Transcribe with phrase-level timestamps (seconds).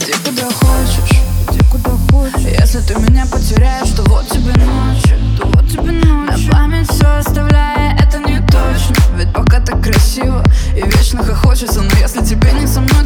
[0.00, 1.18] Иди куда хочешь,
[1.50, 2.46] иди куда хочешь.
[2.60, 5.02] Если ты меня потеряешь, то вот тебе ночь
[5.36, 8.94] То вот тебе ночь На память все оставляя, это не точно.
[9.16, 10.44] Ведь пока так красиво
[10.76, 12.97] и вечно хохочется Но если тебе не со мной